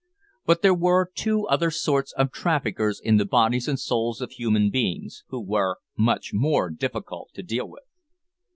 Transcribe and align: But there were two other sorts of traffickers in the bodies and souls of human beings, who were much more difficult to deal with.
But 0.47 0.63
there 0.63 0.73
were 0.73 1.11
two 1.13 1.45
other 1.47 1.69
sorts 1.69 2.11
of 2.13 2.31
traffickers 2.31 2.99
in 2.99 3.17
the 3.17 3.25
bodies 3.25 3.67
and 3.67 3.79
souls 3.79 4.19
of 4.19 4.31
human 4.31 4.71
beings, 4.71 5.23
who 5.27 5.39
were 5.39 5.75
much 5.95 6.31
more 6.33 6.71
difficult 6.71 7.29
to 7.35 7.43
deal 7.43 7.67
with. 7.69 7.83